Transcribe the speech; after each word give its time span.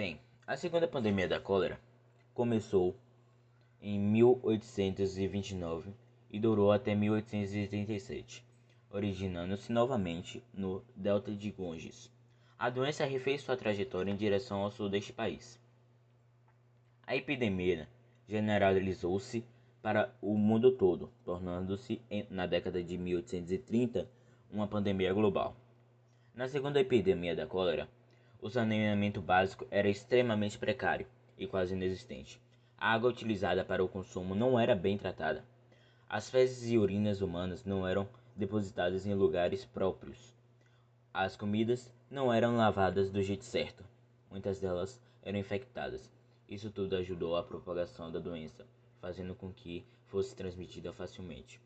Bem, 0.00 0.18
a 0.46 0.56
segunda 0.56 0.88
pandemia 0.88 1.28
da 1.28 1.38
cólera 1.38 1.78
começou 2.32 2.96
em 3.82 4.00
1829 4.00 5.90
e 6.30 6.40
durou 6.40 6.72
até 6.72 6.94
1837, 6.94 8.42
originando-se 8.90 9.70
novamente 9.70 10.42
no 10.54 10.82
delta 10.96 11.30
de 11.30 11.50
Ganges. 11.50 12.10
A 12.58 12.70
doença 12.70 13.04
refez 13.04 13.42
sua 13.42 13.58
trajetória 13.58 14.10
em 14.10 14.16
direção 14.16 14.62
ao 14.62 14.70
sul 14.70 14.88
deste 14.88 15.12
país. 15.12 15.60
A 17.06 17.14
epidemia 17.14 17.86
generalizou-se 18.26 19.44
para 19.82 20.10
o 20.22 20.34
mundo 20.38 20.72
todo, 20.72 21.10
tornando-se, 21.26 22.00
na 22.30 22.46
década 22.46 22.82
de 22.82 22.96
1830, 22.96 24.08
uma 24.50 24.66
pandemia 24.66 25.12
global. 25.12 25.54
Na 26.34 26.48
segunda 26.48 26.80
epidemia 26.80 27.36
da 27.36 27.46
cólera, 27.46 27.86
o 28.42 28.48
saneamento 28.48 29.20
básico 29.20 29.66
era 29.70 29.88
extremamente 29.88 30.58
precário 30.58 31.06
e 31.36 31.46
quase 31.46 31.74
inexistente. 31.74 32.40
A 32.76 32.92
água 32.92 33.10
utilizada 33.10 33.64
para 33.64 33.84
o 33.84 33.88
consumo 33.88 34.34
não 34.34 34.58
era 34.58 34.74
bem 34.74 34.96
tratada. 34.96 35.44
As 36.08 36.30
fezes 36.30 36.70
e 36.70 36.78
urinas 36.78 37.20
humanas 37.20 37.64
não 37.64 37.86
eram 37.86 38.08
depositadas 38.34 39.06
em 39.06 39.14
lugares 39.14 39.64
próprios. 39.64 40.34
As 41.12 41.36
comidas 41.36 41.92
não 42.10 42.32
eram 42.32 42.56
lavadas 42.56 43.10
do 43.10 43.22
jeito 43.22 43.44
certo. 43.44 43.84
Muitas 44.30 44.58
delas 44.58 45.00
eram 45.22 45.38
infectadas. 45.38 46.10
Isso 46.48 46.70
tudo 46.70 46.96
ajudou 46.96 47.36
à 47.36 47.42
propagação 47.42 48.10
da 48.10 48.18
doença, 48.18 48.66
fazendo 49.00 49.34
com 49.34 49.52
que 49.52 49.84
fosse 50.06 50.34
transmitida 50.34 50.92
facilmente. 50.92 51.60